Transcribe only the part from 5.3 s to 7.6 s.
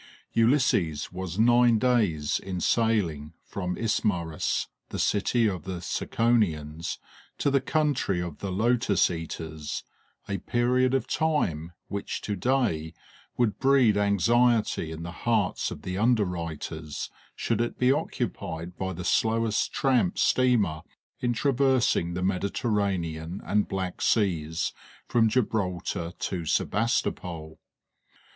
of the Ciconians, to